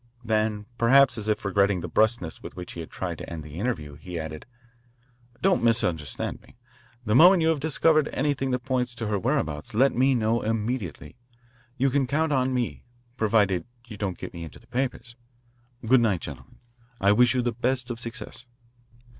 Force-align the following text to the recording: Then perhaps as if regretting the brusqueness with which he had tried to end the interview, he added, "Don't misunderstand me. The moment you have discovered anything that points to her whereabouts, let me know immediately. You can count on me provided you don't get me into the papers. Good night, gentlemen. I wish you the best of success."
Then 0.23 0.65
perhaps 0.79 1.15
as 1.15 1.27
if 1.27 1.45
regretting 1.45 1.81
the 1.81 1.87
brusqueness 1.87 2.41
with 2.41 2.55
which 2.55 2.71
he 2.71 2.79
had 2.79 2.89
tried 2.89 3.19
to 3.19 3.29
end 3.29 3.43
the 3.43 3.59
interview, 3.59 3.93
he 3.97 4.17
added, 4.19 4.47
"Don't 5.43 5.63
misunderstand 5.63 6.41
me. 6.41 6.55
The 7.05 7.13
moment 7.13 7.43
you 7.43 7.49
have 7.49 7.59
discovered 7.59 8.09
anything 8.11 8.49
that 8.49 8.65
points 8.65 8.95
to 8.95 9.05
her 9.05 9.19
whereabouts, 9.19 9.75
let 9.75 9.93
me 9.93 10.15
know 10.15 10.41
immediately. 10.41 11.17
You 11.77 11.91
can 11.91 12.07
count 12.07 12.31
on 12.33 12.51
me 12.51 12.83
provided 13.15 13.63
you 13.85 13.95
don't 13.95 14.17
get 14.17 14.33
me 14.33 14.43
into 14.43 14.57
the 14.57 14.65
papers. 14.65 15.15
Good 15.85 16.01
night, 16.01 16.21
gentlemen. 16.21 16.57
I 16.99 17.11
wish 17.11 17.35
you 17.35 17.43
the 17.43 17.51
best 17.51 17.91
of 17.91 17.99
success." 17.99 18.47